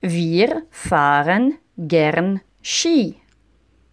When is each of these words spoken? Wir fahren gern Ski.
Wir 0.00 0.62
fahren 0.70 1.58
gern 1.76 2.40
Ski. 2.62 3.16